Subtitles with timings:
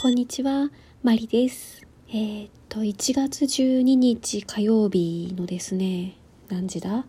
[0.00, 0.70] こんにちは、
[1.02, 1.86] マリです。
[2.08, 6.16] えー、っと、1月12日火曜日のですね、
[6.48, 7.04] 何時だ？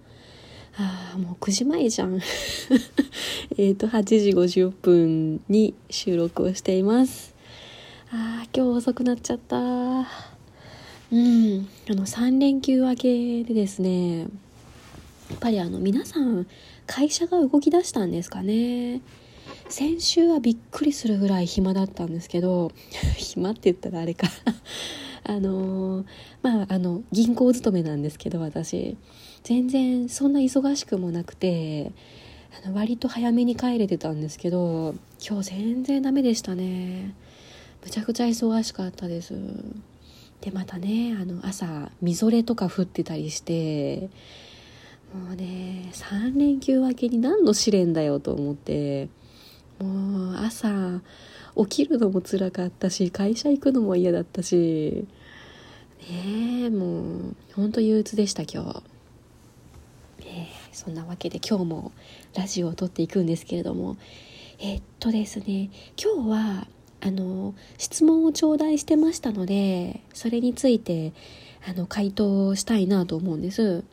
[0.75, 2.19] ああ、もう9時前じゃん。
[3.57, 7.33] えっと、8時50分に収録をしています。
[8.11, 9.55] ああ、今日遅くなっちゃった。
[9.55, 10.03] うん、
[11.89, 16.45] あの、3連休明けでですね、やっぱりあの、皆さん、
[16.87, 18.99] 会社が動き出したんですかね。
[19.71, 22.73] 先週はびっくりするぐらい暇だったんですけど
[23.15, 24.27] 暇って言ったらあれか。
[25.23, 26.05] あのー、
[26.41, 28.97] まああの銀行勤めなんですけど私。
[29.43, 31.93] 全然そんな忙しくもなくて
[32.63, 34.93] あの割と早めに帰れてたんですけど
[35.25, 37.15] 今日全然ダメでしたね。
[37.81, 39.33] むちゃくちゃ忙しかったです。
[40.41, 44.09] でまたねあの朝みぞれとか降ってたりして
[45.13, 49.07] もうね3連休明けに何の試練だよと思って。
[49.81, 51.01] もう朝
[51.57, 55.07] 起きるのも辛かったし会社行くのも嫌だったし。
[56.09, 58.83] ねえもうほんと憂鬱でした今日、
[60.21, 61.91] えー、そんなわけで今日も
[62.35, 63.97] ラジオを撮っていくんですけれども。
[64.63, 66.67] え、っとですね今日は
[67.01, 71.13] あの質問を頂戴してましたのでそれについて
[71.67, 73.83] あの回答したいなと思うんです。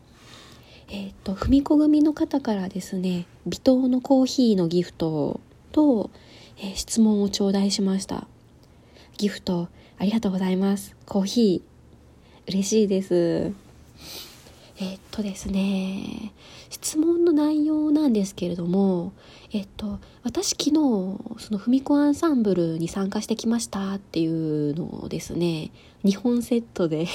[0.90, 5.38] えっ、と、踏み子組の方からですね、微糖のコーヒーのギフト
[5.78, 6.10] と、
[6.56, 8.26] えー、質問を頂戴しました。
[9.16, 10.96] ギフトありがとうございます。
[11.06, 13.52] コーヒー嬉しいです。
[14.80, 16.32] え、っとですね、
[16.68, 19.12] 質問の内容なんですけれども、
[19.52, 25.70] えっと、私昨日、そのふみこアンサンブルに参加してきましたっていうのをですね、
[26.02, 27.06] 2本セットで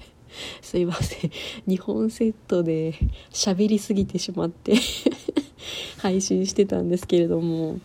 [0.62, 1.30] すいません、
[1.66, 2.94] 2本セットで
[3.30, 4.76] 喋りすぎてしまって
[5.98, 7.78] 配信してたんですけれども、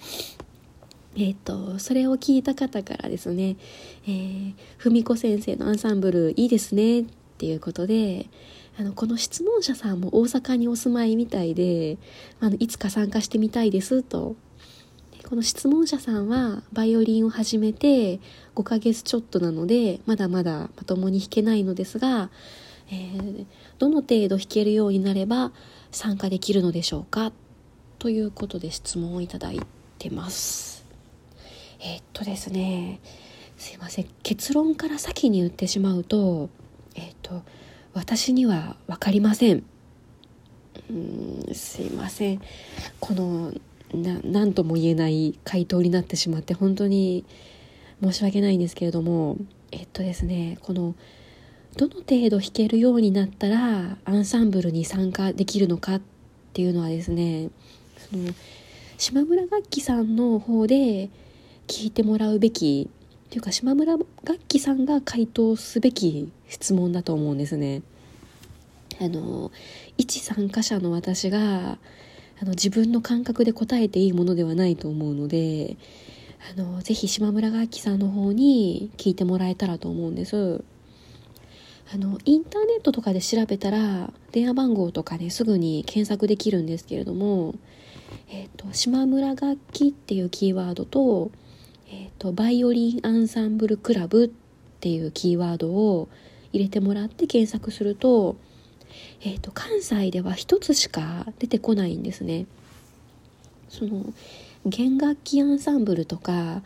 [1.16, 3.56] えっ、と、それを聞いた方からですね、
[4.08, 7.06] えー、文子先生のアンサンブルいいですねっ
[7.38, 8.30] ていうことで、
[8.80, 11.98] あの、この質問者さんも大阪にお住まいみたいで、
[12.40, 14.36] あの、いつか参加してみたいですと。
[15.30, 18.20] この質問者さんはバイオリンを始めて
[18.56, 22.30] 5ヶ月ちょっとなので、まだまだまともに弾けないのですが、
[22.92, 23.46] えー、
[23.80, 25.52] どの程度弾けるようになれば
[25.92, 27.32] 参加できるのでしょうか
[28.00, 29.60] ということで質問をいただい
[29.98, 30.86] てます。
[31.80, 33.00] えー、っとですね、
[33.58, 34.08] すいません。
[34.24, 36.50] 結論から先に言ってしまうと、
[36.96, 37.42] えー、っと、
[37.94, 39.64] 私には分かりません。
[40.90, 42.42] うん、すいません。
[43.00, 43.54] この、
[43.94, 47.26] な、何とも言えない回答になってしまって本当に
[48.02, 49.38] 申し訳ないんですけれども、
[49.72, 50.96] えっとですね、この、
[51.78, 56.02] どの程度弾けるようになったらアンサンブルに参加できるのかっ
[56.54, 57.50] ていうのはですね
[58.10, 58.34] その
[58.98, 61.10] 島村楽器さんの方で
[61.68, 67.82] 聞いてもらうべきっていうか島村楽器さんが回答すべき質問だと思うんですね。
[69.02, 69.52] あの
[69.98, 71.78] 一参加者の私が
[72.42, 75.78] あの自分の感覚で答えていいものではないと思うので
[76.56, 80.64] あのぜひ島村楽器さんの方に聞いてもらえたらと思うんです。
[81.94, 87.56] あのインターネットとかで調べたら電話番号とかねすぐに検索できるんですけれども
[88.30, 91.32] えっ、ー、と、島村楽器っていうキーワードと、
[91.90, 94.30] えっ、ー、と、バイオリンアンサンブルクラブっ
[94.80, 96.10] ていうキーワードを
[96.52, 98.36] 入れてもらって検索すると、
[99.22, 102.46] えっ、ー、と、関西では一つしか出てこないんですね。
[103.70, 104.06] その、
[104.66, 106.64] 弦楽器アンサンブルとか、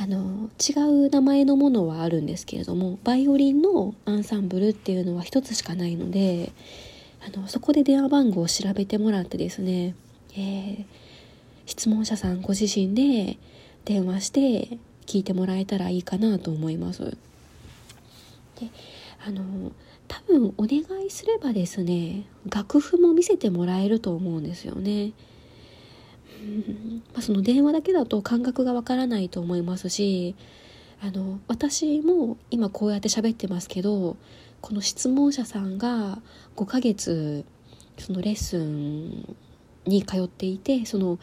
[0.00, 6.52] あの違う名前のものはあるんですけれどもバイオリンのアンサンブルっていうのは一つしかないので
[7.22, 9.94] あのそこで電話番号を調べてもらってですね
[10.36, 10.84] えー、
[11.66, 13.38] 質問者さんご自身で
[13.84, 17.16] 電話して聞いてもらえたらいいかなと思います。
[18.60, 18.68] で
[19.24, 19.72] あの
[20.08, 25.12] 多分お願いすればですね楽譜も見せてもらえると思うんですよね。
[26.42, 30.34] うんまあ、その電話だけだと感覚がわからないと思いますし
[31.02, 34.16] あの私も今こうやって喋ってますけど
[34.60, 36.18] この質問者さんが
[36.56, 37.44] 5ヶ月
[37.98, 39.36] そのレッスン
[39.90, 41.18] に通っていてその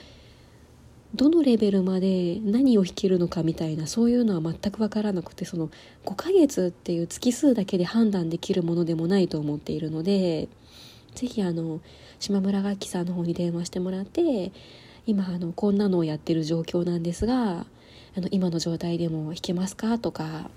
[1.15, 5.69] どのレベルまで何を弾けるのかみたいなそういうのは全く分からなくてその
[6.05, 10.49] 5ヶ月っていう月数だけで判断できるものでもないと思っているので
[11.15, 11.79] 是非あの
[12.19, 14.51] 島村楽器さんの方に電話してもらって
[15.05, 17.65] 今あのこんなのをやってる状況なんですが
[18.15, 20.49] あの今の状態でも弾けますかとか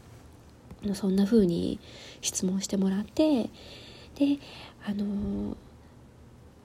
[0.94, 1.78] そんな風に
[2.22, 3.44] 質問してもらって
[4.16, 4.38] で
[4.84, 5.56] あの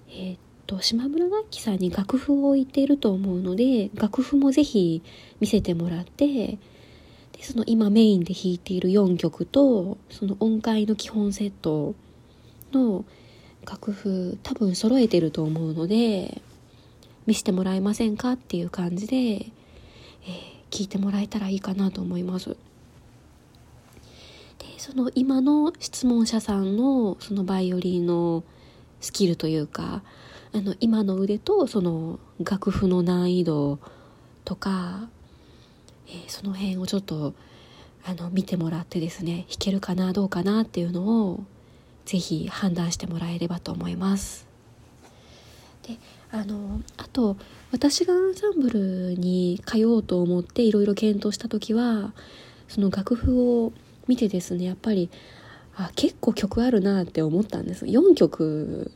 [0.09, 5.01] えー、と島村楽器さんに楽譜を置いていると思うので楽譜もぜひ
[5.39, 6.57] 見せてもらって
[7.33, 11.95] でその今メインで弾いている4曲とその音階の基本セット
[12.71, 13.05] の
[13.69, 16.41] 楽譜多分揃えてると思うので
[17.25, 19.51] 見せてもらえませんかっていう感じで、えー、
[20.69, 22.49] 聞いてもらえたらいいかなと思います。
[22.49, 22.55] で
[24.77, 28.43] その今の質問者さんのそのバイオリンの
[29.01, 30.03] スキルというか
[30.55, 33.77] あの今の腕とその楽譜の難易度
[34.45, 35.09] とか、
[36.07, 37.33] えー、その辺をちょっと
[38.05, 41.43] あの見てもらってですね弾けるかなどうかなっていうのを
[42.05, 44.47] ぜひ判断してもらえればと思います。
[45.85, 45.97] で
[46.31, 47.35] あのあと
[47.73, 52.13] 私がアンサンブルに通おうと思っていろいろ検討した時は
[52.69, 53.73] その楽譜を
[54.07, 55.09] 見てですねやっぱり
[55.75, 58.93] あ結構曲あるなって思ったんです4曲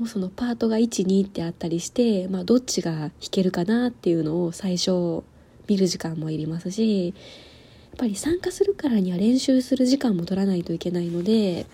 [0.00, 5.22] もうそのパートが12ってあったりして、まあ、どっちが弾けるかなっていうのを最初
[5.68, 11.66] 見る時間もいりますしやっぱり参加するからには練習する時間も取らないといけないので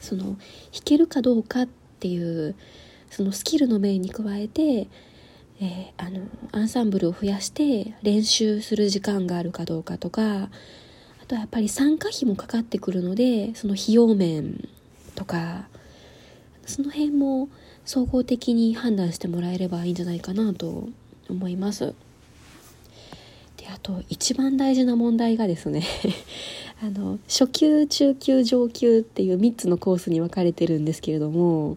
[0.00, 0.36] その弾
[0.84, 1.66] けるかどうかっ
[1.98, 2.54] ていう
[3.08, 10.50] そのスキルの面に加えて、えー、あのアンサンブルを増やして練習する時間があるかどうかとか
[11.22, 14.68] あとはやっぱり参加費もかかってくるのでその費用面
[15.14, 15.68] とか
[16.66, 17.48] その辺も
[17.84, 20.88] 総合的に判断してもらえればいいんじゃないかなと
[21.28, 21.94] 思います。
[23.56, 25.82] であと一番大事な問題がですね
[26.82, 31.76] あの初級中級上級っていう3つのコースに分かれてるんですけれども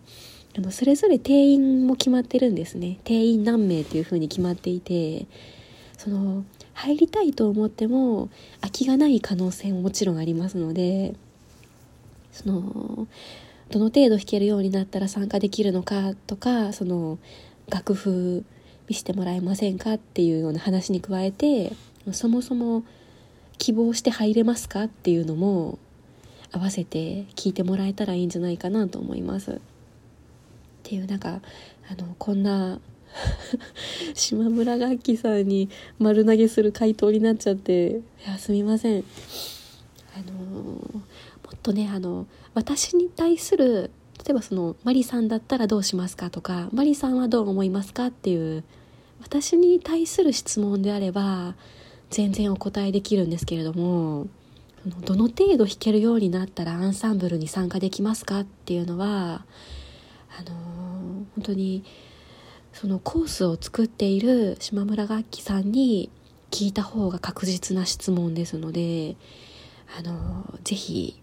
[0.57, 5.27] あのそれぞれ定員も決まってるんですね定員何名っていうふうに決まっていて
[5.97, 6.43] その
[6.73, 8.29] 入りたいと思っても
[8.61, 11.13] 空きがない可能性ももちろんありますので
[12.31, 13.07] その
[13.69, 17.19] どの程度弾けるようになったら参加できるのかとかその
[17.69, 18.45] 楽譜
[18.87, 21.73] 見せてもらえませんかっていうような話に加えて
[22.13, 22.83] そもそも
[23.57, 25.77] 希望して入れますかっていうのも
[26.51, 29.51] 合わせて聞いてもらえたらいいんじゃないかなと思います。
[29.51, 29.55] っ
[30.83, 31.41] ていうなんか
[31.89, 32.79] あのこんな
[34.13, 39.03] 島村楽器さんに丸投げする回答になっちゃっていやすみません。
[40.15, 41.01] あの
[41.47, 43.91] もっとねあの私に対する
[44.25, 48.63] 例えばそのマリさんだったらどうしますかとかマリさんはどう思いますかっていう
[49.21, 51.55] 私に対する質問であれば
[52.09, 54.27] 全然お答えできるんですけれども
[55.05, 59.45] どの程度弾けるようになったらアンサンブルに参加できますかっていうのは
[60.37, 60.55] あの
[61.35, 61.83] 本当に
[62.73, 66.09] そのコースを作っている島村楽器さんに
[66.51, 69.15] 聞いた方が確実な質問ですので
[69.97, 71.19] あのぜひ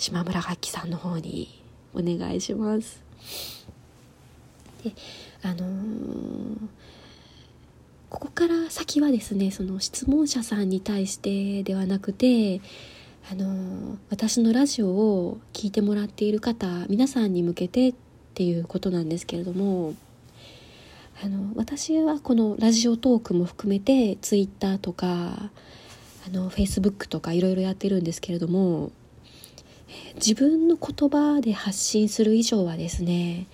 [0.00, 1.62] 島村楽器さんの方に
[1.94, 3.02] お願いします。
[4.82, 4.92] で
[5.42, 6.56] あのー
[8.08, 12.60] ここから先はですねその質問者さんに対してではなくて
[13.30, 17.94] あの私のラジオを聴いてもらっている方皆さんに向けてっ
[18.34, 19.94] ていうことなんですけれども
[21.22, 25.50] あの私はこのラジオトークも含めて Twitter とか
[26.26, 28.90] あの Facebook とかいろいろやってるんですけれども
[30.14, 33.46] 自分の言葉で発信する以上はですね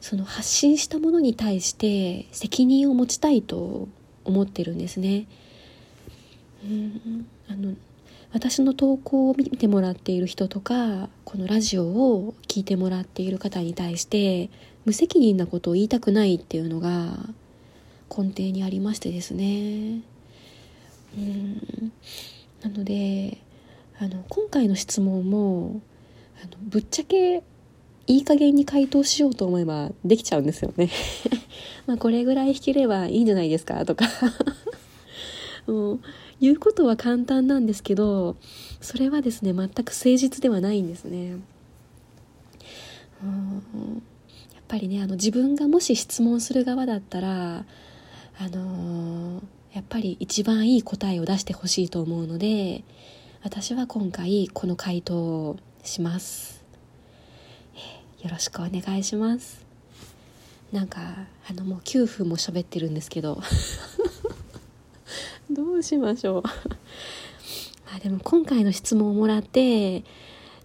[0.00, 3.88] その発信したものに対して責任を持ちたいと
[4.24, 5.26] 思ってるんですね。
[6.64, 7.74] うんあの
[8.32, 14.50] 私の投稿を見てもらっている人とかこのラジオを聴いてもらっている方に対して
[14.84, 17.16] 無責任なことを言いたくないっていうのが
[18.10, 20.00] 根底にありましてですね
[21.16, 21.92] うん
[22.62, 23.38] なので
[23.98, 25.80] あの今回の質問も
[26.42, 27.42] あのぶっちゃけ
[28.06, 30.90] いい加減に回答しようと思えばできちゃうんですよね
[31.86, 34.06] まあこれぐらい弾ければいいんじゃないですかとか
[35.66, 36.00] もう
[36.40, 38.36] 言うことは簡単なんですけど
[38.80, 41.36] それはですね全く誠実ではないんですね。
[43.22, 44.02] うん
[44.54, 47.64] やっぱりねあの自分がもし質問する側だったら
[48.38, 52.84] あのー、やっぱり一番いい答えを出してほしいと思うので
[53.46, 56.64] 私は今回この回答をします。
[58.20, 59.64] よろしくお願いします。
[60.72, 60.98] なんか
[61.48, 63.40] あのもう9分も喋ってるんですけど。
[65.48, 66.42] どうしましょう。
[66.42, 66.50] ま
[67.94, 70.02] あでも今回の質問をもらって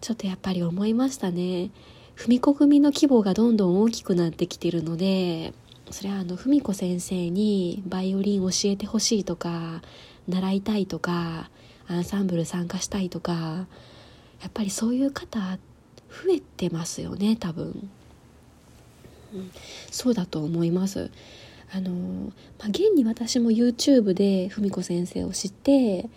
[0.01, 1.69] ちょっとやっぱり思いましたね。
[2.15, 5.53] 文子組の規模がどんどん大きくなってきてるので
[5.91, 9.83] それはあの文子先生にバイオリン教えてほしいとか
[10.27, 11.51] 習いたいとか
[11.87, 13.67] アンサンブル参加したいとか
[14.41, 15.39] やっぱりそういう方
[16.09, 17.89] 増えてますよね多分、
[19.33, 19.51] うん、
[19.91, 21.11] そうだと思います。
[21.73, 21.91] あの、
[22.59, 26.09] まあ、現に私も YouTube で文子先生を知って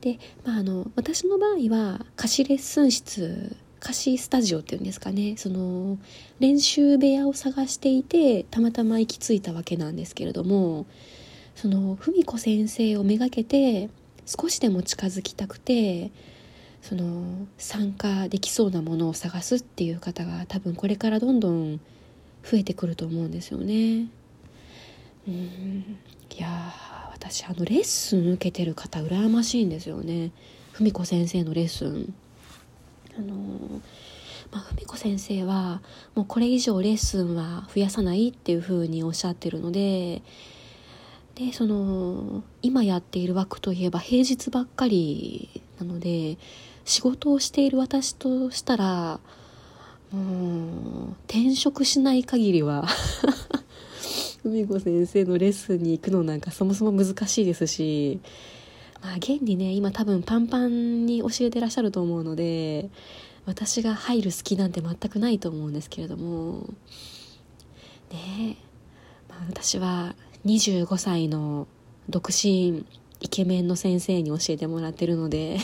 [0.00, 5.98] で、まあ、あの私の場合は貸しレッスン室貸しスタジオっていうんですかねその
[6.40, 10.86] 練習部屋を探していてたまたま行き着いたわけなんですけれども
[11.54, 13.88] その文子先生をめがけて
[14.28, 16.10] 少しでも近づきたくて
[16.82, 21.80] その参加できそうなものを探すっていう方が多分これからどんどん
[22.44, 24.08] 増えてくると思うんですよね。
[25.26, 25.98] うん
[26.36, 26.48] いや
[27.12, 30.30] 私あのレッスン受けてる方羨ましいんですよね
[30.72, 32.14] 文子先生のレッスン。
[33.18, 33.34] あの
[34.52, 35.82] まあ、文子先生は
[36.14, 40.22] もうこれ以上レッスンは増やさないっていうふうにおっしゃってるので
[41.38, 46.36] でその今やっている枠といえば平日ばっかりなので
[46.84, 49.20] 仕事をしている私としたら
[50.10, 52.88] もう転職しない限りは
[54.42, 58.18] 海子先生のレッスンに行くのなんかそもそも難しいですし
[59.00, 62.90] まあ現にね今多分パンパンに教えてらっしゃると思うので
[63.46, 66.68] 私が入る隙なんて全くないと思うんですけれども
[68.10, 68.56] ね
[69.28, 70.14] まあ、私は
[70.48, 71.66] 25歳の
[72.08, 72.86] 独身
[73.20, 75.58] イケメンの先生に教えてもらってるので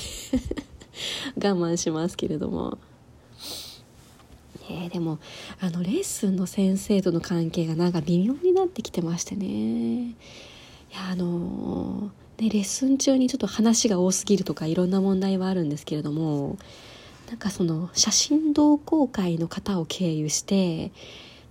[1.36, 2.78] 我慢しますけれども。
[4.68, 5.18] ね、でも
[5.60, 10.14] あのレッスンの先生との関係がなんか微妙になってきてましてねい
[10.90, 16.56] やあのねレッスン中にちょっと話が多すぎるとかいろんな問題はあるんですけれども
[17.28, 20.92] なんかその写真同好会の方を経由して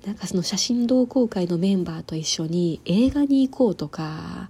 [0.06, 4.50] なんかその写真同好会のメンバーと一緒に映画に行こうとか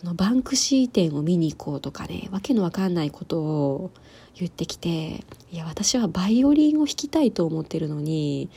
[0.00, 3.90] そのバンクシー展を見に行こうとかねわけのわかんないことを
[4.34, 5.22] 言ってきて
[5.52, 8.48] いや私はバイオリンを弾きたいと思ってるのに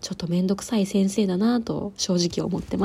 [0.00, 2.80] ちょっと面倒くさい先生だなと正直思ってます。